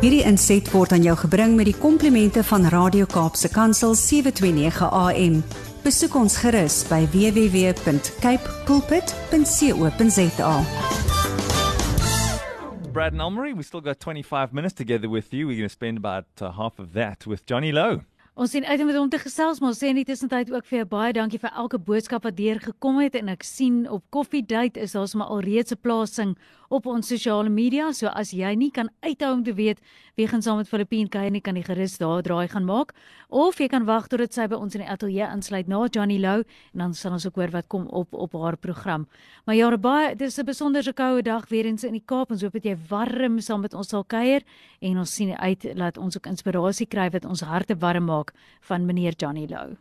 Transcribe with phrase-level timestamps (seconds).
[0.00, 5.34] Hierdie inset word aan jou gebring met die komplimente van Radio Kaapse Kansel 729 AM.
[5.84, 10.54] Besoek ons gerus by www.cape pulpit.co.za.
[12.94, 15.46] Brad and Elmery, we still got 25 minutes together with you.
[15.46, 18.00] We're going to spend about uh, half of that with Johnny Lowe.
[18.40, 20.64] Ons sien uit om met hom te gesels, maar ons sê in die tussentyd ook
[20.64, 24.00] vir jou baie dankie vir elke boodskap wat deur gekom het en ek sien op
[24.16, 26.32] Coffee Date is daar sommer alreeds 'n plasing
[26.70, 27.92] op ons sosiale media.
[27.92, 29.80] So as jy nie kan uithou om te weet
[30.16, 32.94] wie gaan saam met Filippine kuier nie, kan jy gerus daar draai gaan maak
[33.28, 36.18] of jy kan wag tot dit sy by ons in die ateljee insluit na Johnny
[36.18, 39.08] Lou en dan sal ons ook hoor wat kom op op haar program.
[39.46, 42.30] Maar ja, baie dis 'n besonderse koue dag weer eens in die Kaap.
[42.30, 44.42] Ons hoop dat jy warm saam met ons sal kuier
[44.80, 48.29] en ons sien uit laat ons ook inspirasie kry wat ons harte warm maak
[48.60, 49.76] van meneer Johnny Lou.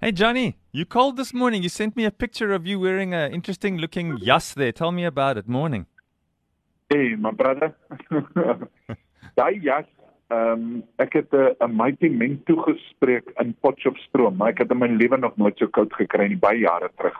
[0.00, 1.62] Hey Johnny, you called this morning.
[1.62, 4.72] You sent me a picture of you wearing an interesting looking yas there.
[4.72, 5.46] Tell me about it.
[5.46, 5.86] Morning.
[6.88, 7.74] Hey, my brother.
[9.36, 9.84] Daai jas,
[10.30, 14.88] ehm um, ek het 'n mighty meng toegespreek in Potchefstroom, maar ek het in my
[14.88, 17.18] lewe nog nooit so koud gekry nie baie jare terug.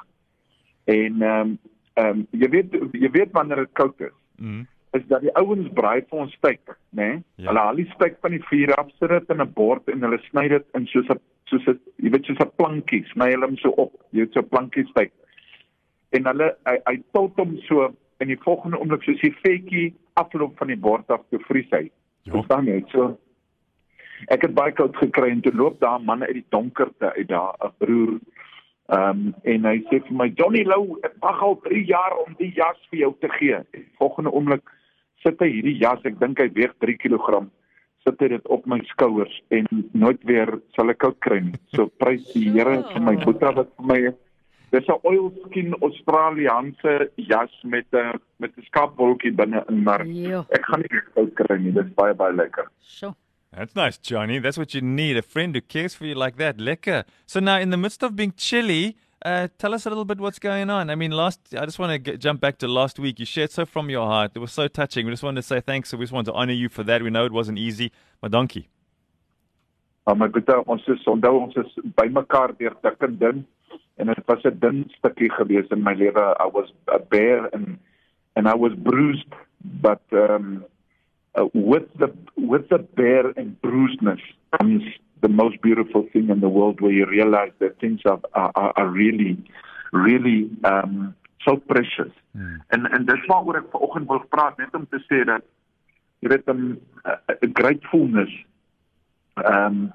[0.84, 1.58] En ehm um,
[1.94, 4.16] ehm um, jy weet jy weet wanneer dit koud is.
[4.36, 4.66] Mm.
[4.92, 7.02] Is dat die ouens braai vir ons steak, né?
[7.02, 7.22] Nee?
[7.36, 7.50] Ja.
[7.50, 10.18] Hulle haal die steak van die vuur af, sit dit in 'n bord en hulle
[10.26, 13.56] sny dit in soos 'n soos 'n jy weet soos 'n plankie, sny hulle hom
[13.56, 13.92] so op.
[14.10, 15.12] Jy weet so 'n plankie steak.
[16.10, 20.58] En hulle hy, hy tot hom so in die volgende oomblik soos die vetjie afloop
[20.58, 21.90] van die bord af te vries hy.
[22.22, 22.32] Ja.
[22.32, 22.82] Verstaan jy?
[22.90, 23.18] So
[24.28, 27.28] ek het baie koud gekry en toe loop daar 'n man uit die donkerte uit
[27.28, 28.18] daar 'n broer.
[28.90, 32.34] Ehm um, en hy sê vir my Johnny Lou, ek wag al 3 jaar om
[32.38, 33.56] die jas vir jou te gee.
[33.98, 34.66] Volgende oomblik
[35.22, 37.46] sit hy hierdie jas, ek dink hy weeg 3 kg
[38.06, 41.58] sit hy dit op my skouers en nooit weer sal ek koud kry nie.
[41.76, 44.00] So prys die Here vir my boetie wat vir my
[44.70, 50.46] Dis 'n oilskin Australiese jas met 'n met 'n skaapwolkie binne in maar jo.
[50.50, 51.72] ek gaan nie koud kry nie.
[51.72, 52.70] Dis baie baie lekker.
[52.78, 53.14] So.
[53.52, 54.38] That's nice, Johnny.
[54.38, 56.58] That's what you need, a friend who cares for you like that.
[56.58, 57.04] Lekker.
[57.26, 60.38] So now in the midst of being chilly, uh, tell us a little bit what's
[60.38, 60.90] going on.
[60.90, 63.18] I mean, last I just want to get, jump back to last week.
[63.18, 64.32] You shared so from your heart.
[64.34, 65.06] It was so touching.
[65.06, 65.90] We just wanted to say thanks.
[65.90, 67.02] So we just wanted to honor you for that.
[67.02, 67.90] We know it wasn't easy.
[68.22, 68.68] Maar dankie.
[70.04, 73.46] Maar my goeie, ons is onthou ons is bymekaar deur dik en dun
[73.96, 76.24] en dit was 'n dun stukkie gewees in my lewe.
[76.40, 77.78] I was a bear and
[78.36, 79.32] and I was bruised
[79.62, 80.64] but um
[81.34, 84.20] uh, with the with the bear and bruisedness
[84.58, 84.82] comes
[85.20, 88.88] the most beautiful thing in the world where you realize that things are are, are
[88.88, 89.38] really
[89.92, 91.14] really um
[91.46, 92.12] so precious.
[92.32, 92.60] Hmm.
[92.68, 95.44] En en dis waaroor ek vanoggend wil praat net om te sê dat
[96.20, 98.32] jy weet 'n um, gratefulness
[99.36, 99.90] um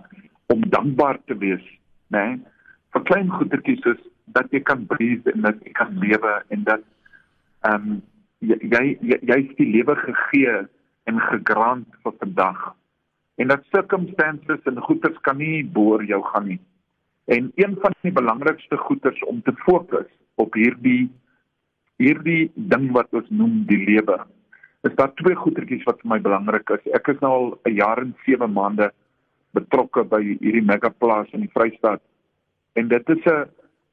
[0.53, 1.63] om dankbaar te wees,
[2.07, 2.25] né?
[2.25, 2.53] Nee?
[2.95, 4.03] vir klein goedertjies soos
[4.35, 6.83] dat jy kan breathe en dat jy kan lewe en dat
[7.67, 7.99] um,
[8.39, 10.55] jy jy jy's die lewe gegee
[11.09, 12.75] en gegrant vir vandag.
[13.35, 16.59] En dat circumstances en goeders kan nie boor jou gaan nie.
[17.25, 21.09] En een van die belangrikste goeders om te fokus op hierdie
[21.97, 24.17] hierdie ding wat ons noem die lewe.
[24.83, 26.83] Is daar twee goedertjies wat vir my belangrik is.
[26.93, 28.91] Ek is nou al 'n jaar en 7 maande
[29.55, 32.01] betrokke by hierdie megaplaas in die Vrystaat
[32.75, 33.47] en dit is 'n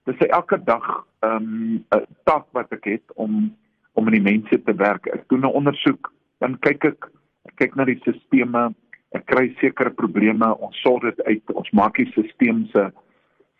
[0.06, 1.84] dis 'n elke dag 'n um,
[2.24, 3.54] taak wat ek het om
[3.94, 5.06] om met die mense te werk.
[5.06, 6.12] Ek doen 'n ondersoek,
[6.42, 7.10] dan kyk ek
[7.48, 8.74] ek kyk na die stelsels,
[9.16, 12.90] ek kry sekere probleme, ons sorg dit uit, ons maak die stelsels se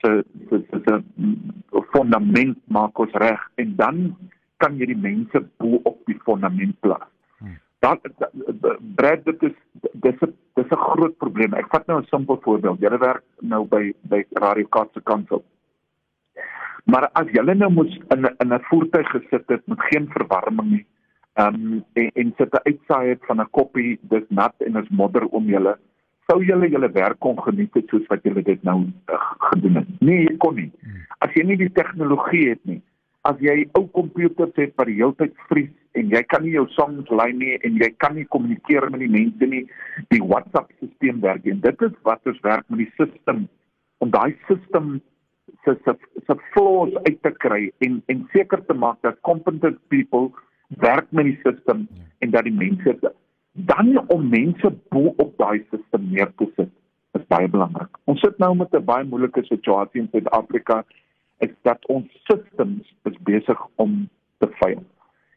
[0.03, 0.11] se
[0.51, 0.95] se se
[1.93, 3.99] fundament maak ons reg en dan
[4.63, 7.09] kan jy die mense bo op die fundament plaas.
[7.39, 7.59] Hmm.
[7.83, 7.99] Dan
[8.99, 9.57] Brad dit is
[10.07, 11.55] dis 'n dis 'n groot probleem.
[11.55, 12.81] Ek vat nou 'n simpel voorbeeld.
[12.81, 15.45] Julle werk nou by by Radio Kaapse Kansel.
[16.85, 20.87] Maar as julle nou moet in in 'n voertuig gesit het met geen verwarming nie,
[21.41, 24.89] ehm um, en, en sit 'n uitsaai het van 'n koppie, dis nat en is
[24.89, 25.79] modder om julle,
[26.27, 28.79] sou julle julle werk kon geniet het soos wat julle dit nou
[29.11, 30.01] uh, gedoen het.
[30.01, 30.71] Nee, jy kon nie.
[30.81, 31.07] Hmm.
[31.19, 32.83] As jy nie die tegnologie het nie,
[33.29, 36.65] as jy ou komputers het wat die hele tyd vries en jy kan nie jou
[36.75, 39.63] songs lei nie en jy kan nie kommunikeer met die mense nie
[40.15, 43.45] die WhatsApp stelsel werk en dit is wat ons werk met die stelsel
[44.03, 44.97] om daai stelsel
[45.65, 45.95] se se
[46.27, 50.33] se flaws uit te kry en en seker te maak dat competent people
[50.79, 51.87] werk met die stelsel
[52.19, 53.13] en dat die mense
[53.53, 56.71] dan om mense bo op daai stelsel neer te sit
[57.19, 57.99] is baie belangrik.
[58.09, 60.85] Ons sit nou met 'n baie moeilike situasie in Suid-Afrika
[61.39, 64.09] is dat ons systems is besig om
[64.39, 64.83] te faal.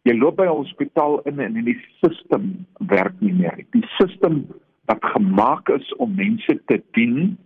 [0.04, 2.46] Jy loop by 'n hospitaal in en in die stelsel
[2.78, 3.66] werk nie meer.
[3.72, 4.46] Die stelsel
[4.86, 7.38] wat gemaak is om mense te dien,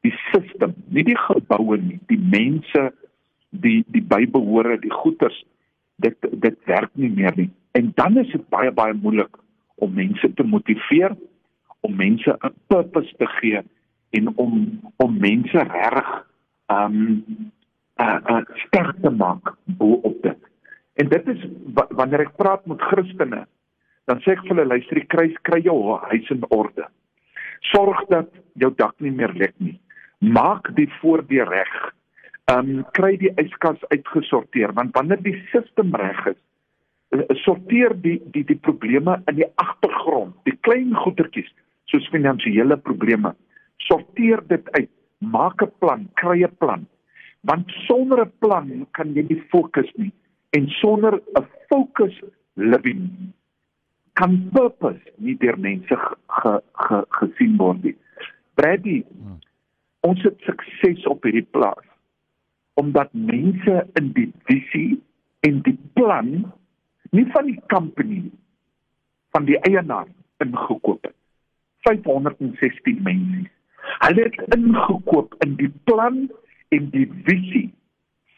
[0.00, 2.92] die stelsel, nie die geboue nie, die mense,
[3.50, 5.44] die die bybehore, die goederes,
[5.96, 7.50] dit dit werk nie meer nie.
[7.72, 9.36] En dan is dit baie baie moeilik
[9.74, 11.16] om mense te motiveer,
[11.80, 13.62] om mense 'n purpose te gee
[14.10, 16.26] en om om mense reg
[16.66, 17.24] um
[17.96, 20.38] uh, uh sterk te maak bo op dit.
[20.94, 23.46] En dit is wanneer ek praat met Christene,
[24.04, 26.86] dan sê ek vir hulle luister, kry kry jou huis in orde.
[27.72, 28.28] Sorg dat
[28.60, 29.78] jou dak nie meer lek nie.
[30.18, 31.72] Maak die voordeur reg.
[32.50, 36.38] Um kry die yskas uitgesorteer want wanneer die stelsel reg is,
[37.14, 41.50] eh, sorteer die die die probleme in die agtergrond, die klein goetertjies
[41.86, 43.34] soos finansiële probleme
[43.86, 46.86] sorteer dit uit, maak 'n plan, kry 'n plan.
[47.42, 50.12] Want sonder 'n plan kan jy nie fokus nie
[50.50, 52.14] en sonder 'n focus
[52.54, 53.32] living
[54.14, 57.96] kan purpose nie deur mense ge, ge, ge, gesien word nie.
[58.54, 59.38] Brady, hmm.
[60.00, 61.91] ons het sukses op hierdie plaas
[62.74, 65.00] omdat mense in die visie
[65.40, 66.52] en die plan
[67.12, 68.22] nie van die company
[69.36, 70.08] van die eienaar
[70.44, 71.16] ingekoop het.
[71.88, 73.48] 516 mense.
[74.04, 76.28] Hulle het ingekoop in die plan
[76.72, 77.68] en die visie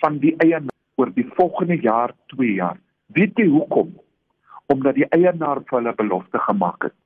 [0.02, 2.78] van die eienaar oor die volgende jaar, 2 jaar.
[3.06, 3.94] Weet jy hoekom?
[4.72, 6.96] Omdat die eienaar vir hulle belofte gemaak het.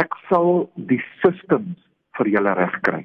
[0.00, 1.78] Ek sal die systems
[2.18, 3.04] vir julle regkry.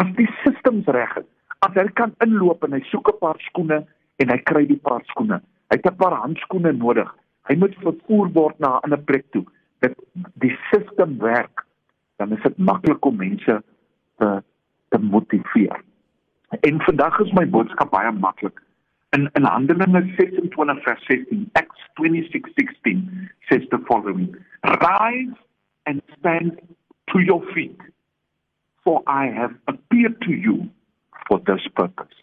[0.00, 1.31] As die systems reg is,
[1.62, 3.82] as hy kan inloop en hy soek 'n paar skoene
[4.18, 5.40] en hy kry die paar skoene.
[5.70, 7.10] Hy het 'n paar handskoene nodig.
[7.48, 9.44] Hy moet vervoer word na 'n ander plek toe.
[9.80, 9.94] Dit
[10.38, 11.66] die system werk
[12.16, 13.62] dan is dit maklik om mense
[14.18, 14.42] te
[14.88, 15.80] te motiveer.
[16.60, 18.62] En vandag is my boodskap baie maklik.
[19.10, 25.36] In in Handelinge 26 vers 16, Acts 26:16 says the following: Rise
[25.82, 26.60] and stand
[27.04, 27.80] to your feet,
[28.82, 30.70] for I have appeared to you
[31.28, 32.16] for this purpose.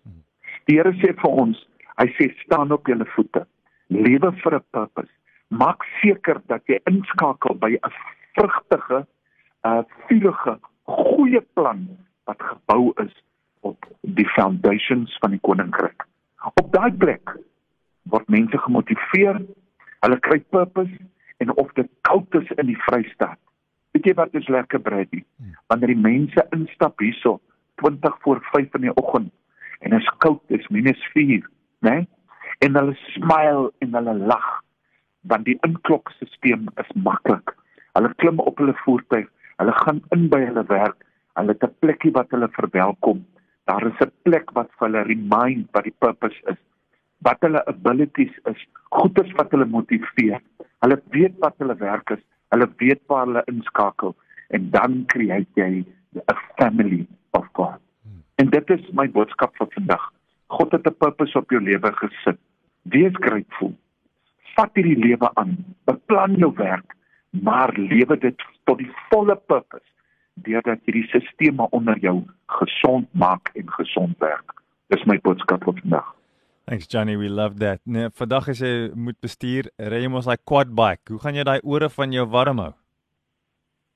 [0.67, 1.57] Die Here sê vir ons,
[1.99, 3.45] hy sê staan op julle voete.
[3.89, 5.11] Lewe vir 'n purpose.
[5.49, 7.93] Maak seker dat jy inskakel by 'n
[8.35, 9.07] vrugtige
[9.65, 11.87] 'n vurige goeie plan
[12.25, 13.13] wat gebou is
[13.61, 16.05] op die foundations van die koninkryk.
[16.53, 17.35] Op daai plek
[18.03, 19.41] word mense gemotiveer,
[20.01, 20.97] hulle kry purpose
[21.37, 23.39] en of dit koud is in die Vrystaat.
[23.91, 25.23] Weet jy wat is lekker Brady?
[25.67, 27.39] Wanneer die mense instap hierso
[27.81, 29.31] 20 voor 5 in die oggend
[29.79, 31.47] en is koud, dit is -4,
[31.79, 31.89] né?
[31.89, 32.07] Nee?
[32.59, 34.47] En hulle smile en hulle lag
[35.21, 37.55] want die inklokstelsel is maklik.
[37.93, 39.27] Hulle klim op hulle voertuig
[39.59, 41.03] Hulle gaan in by hulle werk.
[41.35, 43.25] Hulle het 'n plekkie wat hulle verwelkom.
[43.67, 46.59] Daar is 'n plek wat vir hulle remind wat die purpose is.
[47.27, 50.39] Wat hulle abilities is, goeders wat hulle motiveer.
[50.79, 52.23] Hulle weet wat hulle werk is.
[52.49, 54.15] Hulle weet waar hulle inskakel
[54.47, 55.85] en dan create jy
[56.15, 57.07] 'n family
[57.53, 57.79] God.
[58.35, 60.11] En dit is my boodskap vir vandag.
[60.47, 62.39] God het 'n purpose op jou lewe gesit.
[62.83, 63.73] Wees grateful.
[64.55, 65.57] Vat hierdie lewe aan.
[65.85, 66.95] Beplan jou werk
[67.29, 69.85] maar lewe dit tot die volle purpose
[70.39, 72.21] deurdat hierdie stelsels onder jou
[72.59, 74.55] gesond maak en gesond werk.
[74.89, 76.07] Dis my boodskap vir vandag.
[76.69, 77.81] Thanks Johnny, we love that.
[77.85, 81.09] Nee, vandag as jy moet bestuur, ry jy mos daai quad bike.
[81.09, 82.73] Hoe gaan jy daai ore van jou warm hou?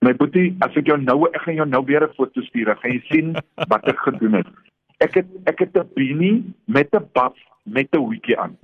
[0.04, 2.92] My boetie, as ek jou nou ek gaan jou nou weer 'n foto stuur, gaan
[2.92, 3.28] jy sien
[3.72, 4.48] wat ek gedoen het.
[5.00, 8.58] Ek het ek het 'n beanie met 'n buff met 'n hoedjie aan.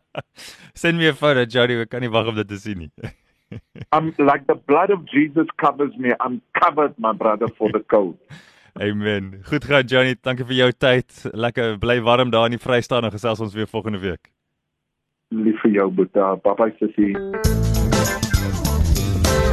[0.82, 2.90] Send me 'n foto, Johnny, ek kan nie wag om dit te sien nie.
[3.92, 6.14] I'm like the blood of Jesus covers me.
[6.20, 8.16] I'm covered, my brother, for the cold.
[8.80, 9.40] Amen.
[9.44, 11.30] Goed gaan Johnny, dankie vir jou tyd.
[11.32, 14.32] Lekker bly warm daar in die Vrystaat en gesels ons weer volgende week.
[15.28, 16.34] Lief vir jou, Boeta.
[16.42, 17.73] Bye bye sussie.